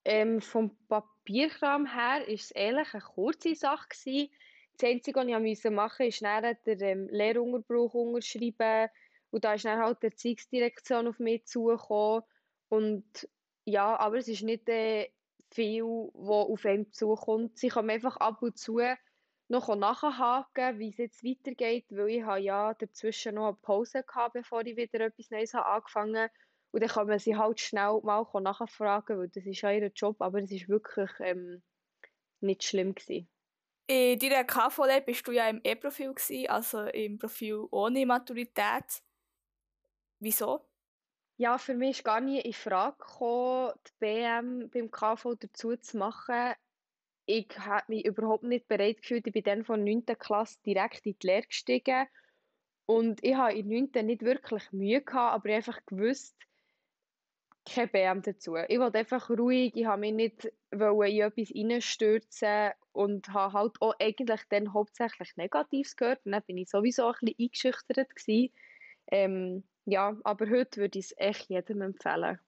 Ähm, 0.07 0.41
vom 0.41 0.75
Papierkram 0.89 1.85
her 1.87 2.21
war 2.21 2.29
es 2.29 2.51
ehrlich 2.53 2.95
eine 2.95 3.03
kurze 3.03 3.55
Sache. 3.55 3.87
Gewesen. 3.89 4.31
Das 4.79 4.89
Einzige, 4.89 5.21
was 5.21 5.27
ich 5.27 5.65
machen 5.71 5.81
musste, 5.81 6.05
ist 6.05 6.23
dann 6.23 6.57
den 6.67 6.81
ähm, 6.81 7.09
Lehrunterbruch 7.11 7.93
unterschreiben. 7.93 8.89
Und 9.31 9.45
da 9.45 9.53
ist 9.55 9.67
dann 9.67 9.79
halt 9.79 10.03
die 10.03 10.07
Erziehungsdirektion 10.07 11.07
auf 11.07 11.19
mich 11.19 11.45
zugekommen. 11.45 12.23
Und 12.71 13.29
ja, 13.67 13.95
aber 13.99 14.17
es 14.17 14.29
ist 14.29 14.43
nicht 14.43 14.67
äh, 14.71 15.11
viel, 15.55 15.85
was 15.85 16.49
auf 16.49 16.65
einem 16.65 16.93
zukommt. 16.93 17.59
Sie 17.59 17.69
kommen 17.69 17.91
einfach 17.91 18.17
ab 18.17 18.43
und 18.43 18.59
zu 18.59 18.81
noch 19.49 19.75
nachhaken, 19.77 20.79
wie 20.79 20.89
es 20.89 20.97
jetzt 20.97 21.23
weitergeht, 21.23 21.85
weil 21.91 22.09
ich 22.09 22.23
habe 22.23 22.41
ja 22.41 22.75
dazwischen 22.75 23.35
noch 23.35 23.49
eine 23.49 23.57
Pause 23.57 24.03
gehabt, 24.03 24.33
bevor 24.33 24.65
ich 24.65 24.77
wieder 24.77 25.01
etwas 25.01 25.31
Neues 25.31 25.55
habe 25.55 25.67
angefangen 25.67 26.17
habe. 26.17 26.33
Und 26.71 26.83
dann 26.83 26.89
kann 26.89 27.07
man 27.07 27.19
sie 27.19 27.37
halt 27.37 27.61
schnell 27.61 28.01
mal 28.03 28.27
nachfragen, 28.41 29.19
weil 29.19 29.29
das 29.29 29.45
ist 29.45 29.61
ja 29.61 29.71
ihr 29.73 29.93
Job, 29.95 30.23
aber 30.23 30.43
es 30.43 30.51
ist 30.51 30.71
wirklich 30.71 31.11
ähm, 31.21 31.63
nicht 32.41 32.65
schlimm 32.65 32.95
gewesen. 32.95 33.29
In 33.89 34.19
deiner 34.19 34.45
KV-Lehre 34.45 35.03
bist 35.03 35.27
du 35.29 35.33
ja 35.33 35.49
im 35.51 35.61
E-Profil, 35.63 36.15
also 36.49 36.85
im 36.85 37.19
Profil 37.19 37.67
ohne 37.71 38.07
Maturität. 38.07 39.03
Wieso? 40.19 40.72
Ja, 41.37 41.59
für 41.59 41.75
mich 41.75 41.99
ist 41.99 42.05
gar 42.05 42.21
nie 42.21 42.41
in 42.41 42.53
Frage 42.53 42.97
gekommen, 42.99 43.73
die 43.87 43.93
BM 43.99 44.71
beim 44.71 44.91
KV 44.91 45.35
dazu 45.35 45.77
zu 45.77 45.97
machen. 45.97 46.53
Ich 47.27 47.49
habe 47.59 47.85
mich 47.89 48.05
überhaupt 48.05 48.45
nicht 48.45 48.69
bereit 48.69 48.99
gefühlt. 48.99 49.27
Ich 49.27 49.33
bin 49.33 49.43
dann 49.43 49.65
von 49.65 49.85
der 49.85 49.95
9. 49.95 50.05
Klasse 50.19 50.59
direkt 50.65 51.07
in 51.07 51.17
die 51.19 51.27
Lehre 51.27 51.47
gestiegen. 51.47 52.07
Und 52.87 53.25
ich 53.25 53.35
habe 53.35 53.55
in 53.55 53.69
der 53.69 53.81
9. 53.81 54.07
nicht 54.07 54.23
wirklich 54.23 54.71
Mühe 54.73 55.01
gehabt, 55.01 55.35
aber 55.35 55.49
ich 55.49 55.55
einfach 55.55 55.85
gewusst, 55.87 56.37
kein 57.65 57.89
BM 57.89 58.23
dazu. 58.23 58.57
Ich 58.57 58.79
wollte 58.79 58.99
einfach 58.99 59.31
ruhig, 59.31 59.73
ich 59.77 59.87
habe 59.87 60.01
mich 60.01 60.13
nicht 60.13 60.45
in 60.45 60.81
etwas 60.81 61.55
reinstürzen 61.55 62.73
und 62.93 63.29
habe 63.29 63.53
halt 63.53 63.81
auch 63.81 63.95
eigentlich 64.01 64.41
dann 64.49 64.73
hauptsächlich 64.73 65.37
Negatives 65.37 65.97
gehört. 65.97 66.25
Und 66.27 66.33
dann 66.33 66.43
bin 66.43 66.59
ich 66.59 66.69
sowieso 66.69 67.07
ein 67.07 67.15
bisschen 67.21 67.37
eingeschüchtert 67.39 68.17
gewesen. 68.17 68.53
Ähm, 69.11 69.65
ja, 69.85 70.17
aber 70.25 70.49
heute 70.49 70.81
würde 70.81 70.99
ich 70.99 71.07
es 71.07 71.15
echt 71.17 71.49
jedem 71.49 71.83
empfehlen. 71.83 72.39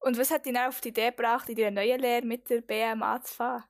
Und 0.00 0.16
was 0.16 0.30
hat 0.30 0.46
dich 0.46 0.54
dann 0.54 0.68
auf 0.68 0.80
die 0.80 0.90
Idee 0.90 1.10
gebracht, 1.10 1.48
in 1.48 1.56
deiner 1.56 1.82
neuen 1.82 2.00
Lehre 2.00 2.24
mit 2.24 2.48
der 2.50 2.60
BM 2.60 3.02
anzufangen? 3.02 3.64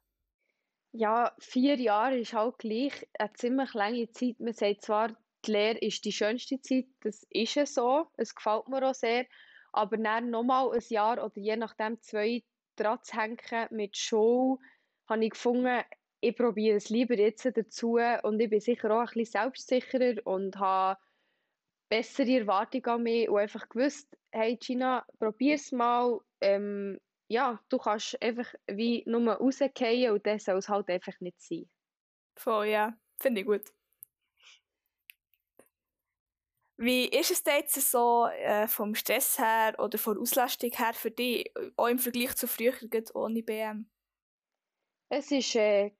Ja, 0.92 1.34
vier 1.38 1.76
Jahre 1.76 2.18
ist 2.18 2.32
halt 2.32 2.58
gleich 2.58 3.06
eine 3.18 3.32
ziemlich 3.34 3.74
lange 3.74 4.10
Zeit. 4.10 4.40
Man 4.40 4.54
sagt 4.54 4.82
zwar, 4.82 5.16
die 5.44 5.52
Lehre 5.52 5.78
ist 5.78 6.04
die 6.04 6.12
schönste 6.12 6.60
Zeit, 6.60 6.86
das 7.00 7.24
ist 7.30 7.56
es 7.56 7.74
so, 7.74 8.06
es 8.16 8.34
gefällt 8.34 8.68
mir 8.68 8.82
auch 8.88 8.94
sehr, 8.94 9.26
aber 9.72 9.96
dann 9.96 10.30
nochmal 10.30 10.72
ein 10.72 10.82
Jahr 10.88 11.24
oder 11.24 11.36
je 11.36 11.56
nachdem 11.56 12.00
zwei 12.02 12.42
dran 12.76 12.98
zu 13.02 13.16
hängen 13.16 13.68
mit 13.70 13.96
Show, 13.96 14.58
habe 15.08 15.24
ich 15.24 15.30
gefunden, 15.30 15.82
ich 16.20 16.36
probiere 16.36 16.76
es 16.76 16.88
lieber 16.88 17.14
jetzt 17.14 17.46
dazu 17.46 17.98
und 18.22 18.40
ich 18.40 18.50
bin 18.50 18.60
sicher 18.60 18.90
auch 18.90 19.08
ein 19.08 19.14
bisschen 19.14 19.42
selbstsicherer 19.42 20.26
und 20.26 20.56
habe 20.56 20.98
bessere 21.88 22.40
Erwartungen 22.40 22.86
an 22.86 23.02
mich 23.02 23.28
und 23.28 23.38
einfach 23.38 23.68
gewusst, 23.68 24.16
hey 24.30 24.56
Gina, 24.56 25.06
probier's 25.18 25.72
mal. 25.72 26.20
Ähm, 26.40 26.98
ja, 27.28 27.60
du 27.68 27.78
kannst 27.78 28.20
einfach 28.22 28.54
wie 28.66 29.02
nur 29.06 29.32
rausgehen 29.34 30.12
und 30.12 30.26
das 30.26 30.44
soll 30.44 30.58
es 30.58 30.68
halt 30.68 30.88
einfach 30.88 31.18
nicht 31.20 31.40
sein. 31.40 31.68
Voll, 32.36 32.68
ja. 32.68 32.96
Finde 33.20 33.40
ich 33.40 33.46
gut. 33.46 33.72
Wie 36.80 37.06
ist 37.06 37.32
es 37.32 37.42
jetzt 37.44 37.90
so 37.90 38.28
äh, 38.28 38.68
vom 38.68 38.94
Stress 38.94 39.36
her 39.38 39.74
oder 39.78 39.98
von 39.98 40.14
der 40.14 40.22
Auslastung 40.22 40.70
her 40.70 40.94
für 40.94 41.10
dich, 41.10 41.52
auch 41.76 41.88
im 41.88 41.98
Vergleich 41.98 42.36
zu 42.36 42.46
früher 42.46 42.72
ohne 43.14 43.42
BM? 43.42 43.90
Es 45.08 45.32
ist 45.32 45.56
äh, 45.56 45.90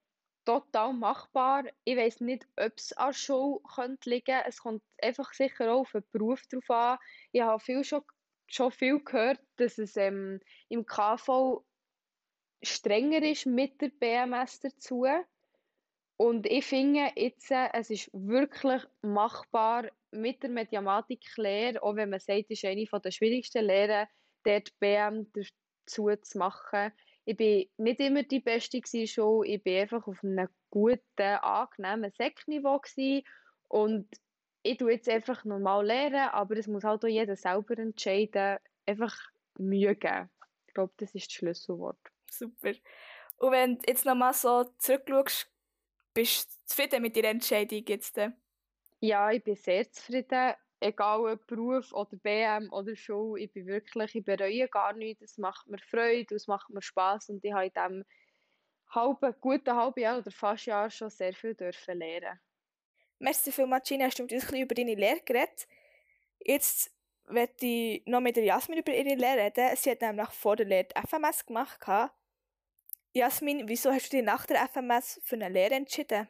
total 0.45 0.93
machbar. 0.93 1.65
Ich 1.83 1.97
weiß 1.97 2.21
nicht, 2.21 2.47
ob 2.57 2.73
es 2.77 2.93
an 2.93 3.09
der 3.09 3.13
Schule 3.13 3.59
könnte 3.75 4.09
liegen 4.09 4.25
könnte. 4.25 4.47
Es 4.47 4.59
kommt 4.59 4.83
einfach 5.01 5.33
sicher 5.33 5.71
auch 5.73 5.81
auf 5.81 5.91
den 5.91 6.03
Beruf 6.11 6.45
drauf 6.47 6.69
an. 6.69 6.97
Ich 7.31 7.41
habe 7.41 7.59
viel 7.59 7.83
schon, 7.83 8.01
schon 8.47 8.71
viel 8.71 8.99
gehört, 9.03 9.39
dass 9.57 9.77
es 9.77 9.95
ähm, 9.97 10.39
im 10.69 10.85
KV 10.85 11.63
strenger 12.61 13.23
ist 13.23 13.45
mit 13.45 13.79
der 13.81 13.89
BMS 13.89 14.59
dazu. 14.59 15.05
Und 16.17 16.45
ich 16.47 16.65
finde 16.65 17.11
jetzt, 17.15 17.51
äh, 17.51 17.69
es 17.73 17.89
ist 17.89 18.09
wirklich 18.11 18.83
machbar 19.01 19.89
mit 20.11 20.43
der 20.43 20.49
Mediamatik-Lehre, 20.49 21.81
auch 21.81 21.95
wenn 21.95 22.09
man 22.09 22.19
sagt, 22.19 22.45
es 22.49 22.63
ist 22.63 22.65
eine 22.65 22.85
der 22.85 23.11
schwierigsten 23.11 23.65
Lehren, 23.65 24.07
dort 24.43 24.77
BM 24.79 25.31
dazu 25.33 26.09
zu 26.21 26.37
machen 26.37 26.91
ich 27.29 27.37
bin 27.37 27.67
nicht 27.77 27.99
immer 27.99 28.23
die 28.23 28.39
Beste 28.39 28.81
schon. 29.05 29.45
Ich 29.45 29.61
bin 29.61 29.81
einfach 29.81 30.07
auf 30.07 30.23
einem 30.23 30.49
guten, 30.71 31.01
angenehmen 31.19 32.11
Sekniveau 32.17 32.81
und 33.67 34.07
ich 34.63 34.77
tue 34.77 34.93
jetzt 34.93 35.07
einfach 35.07 35.45
normal 35.45 35.85
lernen, 35.85 36.29
aber 36.29 36.57
es 36.57 36.65
muss 36.65 36.83
halt 36.83 37.05
auch 37.05 37.07
jeder 37.07 37.35
selber 37.35 37.77
entscheiden. 37.77 38.57
Einfach 38.87 39.15
Mühe 39.59 39.95
geben. 39.95 40.31
Ich 40.65 40.73
glaube, 40.73 40.91
das 40.97 41.13
ist 41.13 41.27
das 41.27 41.33
Schlüsselwort. 41.33 41.99
Super. 42.31 42.71
Und 43.37 43.51
wenn 43.51 43.77
du 43.77 43.83
jetzt 43.87 44.05
nochmal 44.05 44.33
so 44.33 44.63
zurückschaust, 44.79 45.51
bist 46.15 46.49
du 46.49 46.55
zufrieden 46.65 47.03
mit 47.03 47.15
deiner 47.15 47.27
Entscheidung 47.27 47.83
jetzt? 47.87 48.19
Ja, 49.01 49.29
ich 49.29 49.43
bin 49.43 49.55
sehr 49.55 49.91
zufrieden 49.91 50.55
egal 50.79 51.21
ob 51.21 51.47
Beruf 51.47 51.93
oder 51.93 52.15
BM 52.17 52.71
oder 52.71 52.95
Schule, 52.95 53.41
ich 53.41 53.51
bin 53.51 53.67
wirklich, 53.67 54.15
ich 54.15 54.23
bereue 54.23 54.67
gar 54.67 54.93
nichts, 54.93 55.23
es 55.23 55.37
macht 55.37 55.67
mir 55.67 55.79
Freude, 55.79 56.35
es 56.35 56.47
macht 56.47 56.69
mir 56.69 56.81
Spaß 56.81 57.29
und 57.29 57.43
ich 57.43 57.53
habe 57.53 57.65
in 57.65 57.73
diesem 57.73 58.05
halben, 58.89 59.35
guten 59.41 59.75
halben 59.75 59.99
Jahr 59.99 60.17
oder 60.19 60.31
fast 60.31 60.65
Jahr 60.65 60.89
schon 60.89 61.09
sehr 61.09 61.33
viel 61.33 61.55
dürfen 61.55 61.99
lernen. 61.99 62.39
Merci 63.19 63.51
vielmals, 63.51 63.87
Gina, 63.87 64.05
hast 64.05 64.17
du 64.17 64.23
mit 64.23 64.31
uns 64.31 64.43
ein 64.43 64.47
bisschen 64.47 64.63
über 64.63 64.75
deine 64.75 64.95
Lehre 64.95 65.21
geredet. 65.21 65.67
Jetzt 66.39 66.91
werde 67.25 67.53
ich 67.65 68.05
noch 68.05 68.21
mit 68.21 68.37
der 68.37 68.45
Jasmin 68.45 68.79
über 68.79 68.93
ihre 68.93 69.15
Lehre 69.15 69.45
reden. 69.45 69.75
Sie 69.75 69.91
hat 69.91 70.01
nämlich 70.01 70.29
vor 70.29 70.55
der 70.55 70.65
Lehre 70.65 70.85
die 70.85 71.07
FMS 71.07 71.45
gemacht. 71.45 71.79
Jasmin, 73.11 73.67
wieso 73.67 73.91
hast 73.91 74.11
du 74.11 74.17
dich 74.17 74.25
nach 74.25 74.45
der 74.45 74.67
FMS 74.69 75.19
für 75.23 75.35
eine 75.35 75.49
Lehre 75.49 75.75
entschieden? 75.75 76.27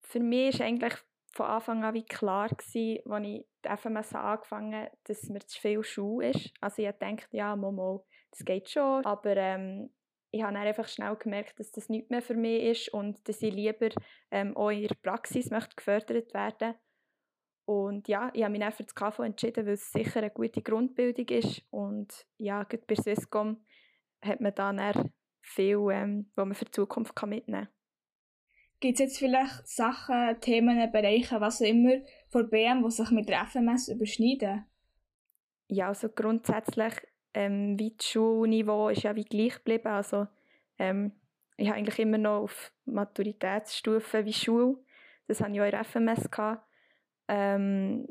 Für 0.00 0.20
mich 0.20 0.54
ist 0.54 0.60
eigentlich 0.60 0.94
von 1.34 1.46
Anfang 1.46 1.84
an 1.84 1.94
wie 1.94 2.04
klar 2.04 2.48
gewesen, 2.48 3.00
als 3.10 3.26
ich 3.26 3.46
die 3.64 3.76
FMS 3.76 4.14
angefangen 4.14 4.74
habe, 4.74 4.90
dass 5.04 5.28
mir 5.28 5.40
zu 5.40 5.60
viel 5.60 5.82
Schule 5.82 6.30
ist. 6.30 6.52
Also 6.60 6.82
ich 6.82 6.90
dachte, 6.90 7.26
ja, 7.32 7.56
Momo, 7.56 8.06
das 8.30 8.44
geht 8.44 8.70
schon, 8.70 9.04
aber 9.04 9.36
ähm, 9.36 9.90
ich 10.30 10.42
habe 10.42 10.54
dann 10.54 10.66
einfach 10.66 10.88
schnell 10.88 11.16
gemerkt, 11.16 11.58
dass 11.58 11.70
das 11.72 11.88
nicht 11.88 12.10
mehr 12.10 12.22
für 12.22 12.34
mich 12.34 12.62
ist 12.62 12.94
und 12.94 13.28
dass 13.28 13.42
ich 13.42 13.52
lieber 13.52 13.88
ähm, 14.30 14.56
auch 14.56 14.70
in 14.70 14.86
der 14.86 14.94
Praxis 15.02 15.50
möchte 15.50 15.76
gefördert 15.76 16.32
werden 16.34 16.74
und 17.66 18.08
ja, 18.08 18.30
ich 18.34 18.42
habe 18.42 18.52
mich 18.52 18.60
dann 18.60 18.72
für 18.72 18.84
das 18.84 18.94
KV 18.94 19.20
entschieden, 19.22 19.66
weil 19.66 19.74
es 19.74 19.90
sicher 19.90 20.20
eine 20.20 20.30
gute 20.30 20.62
Grundbildung 20.62 21.26
ist 21.28 21.62
und 21.70 22.26
ja, 22.36 22.62
gerade 22.64 22.84
bei 22.86 22.94
Swisscom 22.94 23.64
hat 24.22 24.40
man 24.40 24.54
dann 24.54 25.12
viel, 25.40 25.78
ähm, 25.90 26.30
was 26.34 26.46
man 26.46 26.54
für 26.54 26.66
die 26.66 26.72
Zukunft 26.72 27.14
mitnehmen 27.26 27.66
kann. 27.66 27.74
Gibt 28.84 29.00
es 29.00 29.06
jetzt 29.06 29.18
vielleicht 29.18 29.66
Sachen, 29.66 30.38
Themen, 30.42 30.92
Bereiche, 30.92 31.40
was 31.40 31.62
auch 31.62 31.66
immer 31.66 32.02
von 32.28 32.50
BM, 32.50 32.84
die 32.84 32.90
sich 32.90 33.10
mit 33.12 33.30
der 33.30 33.46
FMS 33.46 33.88
überschneiden? 33.88 34.66
Ja, 35.68 35.88
also 35.88 36.10
grundsätzlich, 36.10 36.92
ähm, 37.32 37.78
wie 37.78 37.94
das 37.96 38.06
Schulniveau 38.06 38.90
ist 38.90 39.04
ja 39.04 39.16
wie 39.16 39.24
gleich 39.24 39.54
geblieben. 39.54 39.88
Also, 39.88 40.26
ähm, 40.78 41.12
ich 41.56 41.66
habe 41.68 41.78
eigentlich 41.78 41.98
immer 41.98 42.18
noch 42.18 42.42
auf 42.42 42.72
Maturitätsstufe 42.84 44.26
wie 44.26 44.34
Schule. 44.34 44.76
Das 45.28 45.40
hatte 45.40 45.52
ich 45.52 45.62
auch 45.62 45.64
in 45.64 45.70
der 45.70 45.84
FMS. 45.84 46.28
Ähm, 47.28 48.06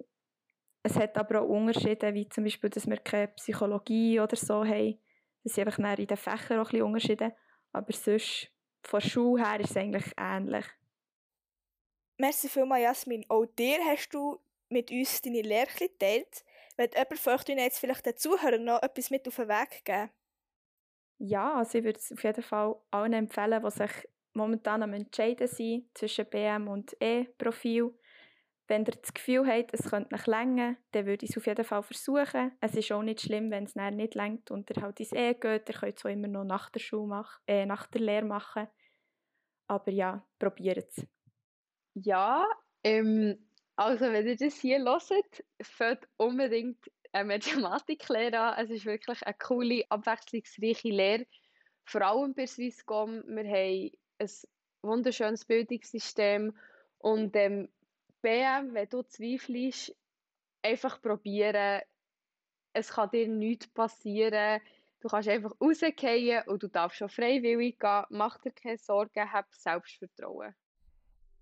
es 0.81 0.97
hat 0.97 1.15
aber 1.19 1.41
auch 1.41 1.49
Unterschiede, 1.49 2.15
wie 2.15 2.27
zum 2.29 2.45
Beispiel, 2.45 2.71
dass 2.71 2.89
wir 2.89 2.97
keine 2.97 3.27
Psychologie 3.27 4.19
oder 4.19 4.35
so 4.35 4.65
haben. 4.65 4.97
Das 5.43 5.53
sind 5.53 5.67
einfach 5.67 5.99
in 5.99 6.07
den 6.07 6.17
Fächern 6.17 6.57
auch 6.57 6.65
ein 6.65 6.71
bisschen 6.71 6.81
Unterschiede. 6.81 7.35
Aber 7.73 7.93
sonst 7.93 8.52
von 8.87 8.99
der 8.99 9.07
Schule 9.07 9.45
her 9.45 9.59
ist 9.59 9.71
es 9.71 9.77
eigentlich 9.77 10.11
ähnlich. 10.17 10.65
Merci 12.17 12.47
vielmals, 12.47 12.83
Jasmin. 12.83 13.25
Auch 13.29 13.45
dir 13.45 13.79
hast 13.85 14.09
du 14.09 14.39
mit 14.69 14.91
uns 14.91 15.21
deine 15.21 15.41
Lehre 15.41 15.67
geteilt. 15.77 16.43
Wenn 16.75 16.89
jemand 16.91 17.19
von 17.19 17.33
euch 17.33 17.47
jetzt 17.47 17.79
vielleicht 17.79 18.05
den 18.05 18.17
Zuhörern 18.17 18.63
noch 18.63 18.81
etwas 18.81 19.09
mit 19.09 19.27
auf 19.27 19.35
den 19.35 19.47
Weg 19.47 19.85
geben? 19.85 20.09
Ja, 21.19 21.55
also 21.55 21.77
ich 21.77 21.83
würde 21.83 21.99
es 21.99 22.11
auf 22.11 22.23
jeden 22.23 22.43
Fall 22.43 22.75
allen 22.91 23.13
empfehlen, 23.13 23.63
die 23.63 23.71
sich 23.71 23.91
momentan 24.33 24.83
am 24.83 24.93
Entscheiden 24.93 25.47
sind 25.47 25.95
zwischen 25.97 26.25
BM 26.25 26.67
und 26.67 26.95
E-Profil. 26.99 27.93
Wenn 28.67 28.85
ihr 28.85 28.93
das 28.93 29.13
Gefühl 29.13 29.45
habt, 29.45 29.73
es 29.73 29.89
könnte 29.89 30.15
nicht 30.15 30.27
länger, 30.27 30.77
dann 30.91 31.05
würde 31.05 31.25
ich 31.25 31.31
es 31.31 31.37
auf 31.37 31.47
jeden 31.47 31.65
Fall 31.65 31.83
versuchen. 31.83 32.51
Es 32.61 32.75
ist 32.75 32.91
auch 32.91 33.03
nicht 33.03 33.21
schlimm, 33.21 33.51
wenn 33.51 33.65
es 33.65 33.75
nicht 33.75 34.15
längt 34.15 34.51
und 34.51 34.69
ihr 34.69 34.81
halt 34.81 34.99
ins 34.99 35.11
Ehe 35.11 35.35
geht. 35.35 35.67
Ihr 35.67 35.75
könnt 35.75 35.97
es 35.97 36.05
auch 36.05 36.09
immer 36.09 36.29
noch 36.29 36.45
nach 36.45 36.69
der 36.69 36.79
Schule 36.79 37.07
machen, 37.07 37.41
äh, 37.47 37.65
nach 37.65 37.87
der 37.87 38.01
Lehre 38.01 38.25
machen. 38.25 38.67
Aber 39.67 39.91
ja, 39.91 40.25
probiert 40.39 40.87
es. 40.89 41.05
Ja, 41.95 42.47
ähm, 42.83 43.49
also 43.75 44.05
wenn 44.05 44.27
ihr 44.27 44.37
das 44.37 44.55
hier 44.55 44.79
hört, 44.79 45.43
fällt 45.61 46.07
unbedingt 46.17 46.79
eine 47.11 47.27
Mathematiklehre 47.27 48.39
an. 48.39 48.63
Es 48.63 48.69
ist 48.69 48.85
wirklich 48.85 49.21
eine 49.23 49.35
coole, 49.35 49.83
abwechslungsreiche 49.89 50.89
Lehre. 50.89 51.25
Vor 51.85 52.01
allem 52.01 52.33
bei 52.33 52.47
Swisscom. 52.47 53.23
Wir 53.27 53.43
haben 53.43 53.91
ein 54.19 54.29
wunderschönes 54.81 55.45
Bildungssystem 55.45 56.57
und 56.99 57.35
ähm, 57.35 57.69
BM, 58.23 58.73
wenn 58.73 58.89
du 58.89 59.03
zweifelst, 59.03 59.95
einfach 60.63 61.01
probieren. 61.01 61.81
Es 62.73 62.89
kann 62.89 63.09
dir 63.11 63.27
nichts 63.27 63.67
passieren. 63.67 64.61
Du 65.01 65.09
kannst 65.09 65.27
einfach 65.27 65.53
rausgehen 65.59 66.43
und 66.47 66.63
du 66.63 66.69
darfst 66.69 66.97
schon 66.97 67.09
freiwillig 67.09 67.77
gehen. 67.77 68.03
Mach 68.09 68.39
dir 68.39 68.51
keine 68.51 68.77
Sorgen, 68.77 69.31
hab 69.31 69.53
Selbstvertrauen. 69.53 70.55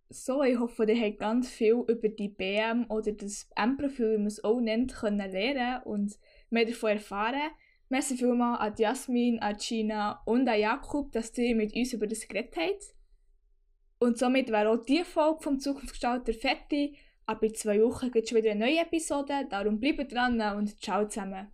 So, 0.10 0.44
ich 0.44 0.60
hoffe, 0.60 0.84
ihr 0.92 1.00
habt 1.00 1.20
ganz 1.20 1.50
viel 1.50 1.86
über 1.88 2.10
die 2.10 2.28
BM 2.28 2.90
oder 2.90 3.14
das 3.14 3.48
M-Profil, 3.56 4.14
wie 4.14 4.18
man 4.18 4.28
es 4.28 4.44
auch 4.44 4.60
nennt, 4.60 4.94
können 4.94 5.32
lernen 5.32 5.84
und 5.84 6.20
mehr 6.50 6.66
davon 6.66 6.90
erfahren. 6.90 7.52
Merci 7.88 8.18
vielmals 8.18 8.60
an 8.60 8.74
Jasmin, 8.78 9.40
an 9.40 9.56
Gina 9.58 10.22
und 10.26 10.50
an 10.50 10.60
Jakob, 10.60 11.12
dass 11.12 11.38
ihr 11.38 11.56
mit 11.56 11.74
uns 11.76 11.94
über 11.94 12.08
das 12.08 12.28
geredet 12.28 12.58
habt. 12.58 12.96
Und 14.02 14.18
somit 14.18 14.50
wäre 14.50 14.70
auch 14.70 14.84
diese 14.84 15.06
Folge 15.06 15.44
vom 15.44 15.60
Zukunftsgestalter 15.60 16.34
fertig. 16.34 16.98
Aber 17.28 17.44
in 17.44 17.54
zwei 17.54 17.80
Wochen 17.84 18.10
gibt 18.12 18.24
es 18.24 18.30
schon 18.30 18.40
wieder 18.40 18.52
eine 18.52 18.66
neue 18.66 18.80
Episode. 18.80 19.46
Darum 19.48 19.80
bleibt 19.80 20.12
dran 20.12 20.42
und 20.58 20.82
ciao 20.82 21.08
zusammen. 21.08 21.52